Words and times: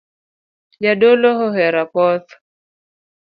Jadolo 0.83 1.29
ohero 1.45 1.79
apoth 1.85 2.29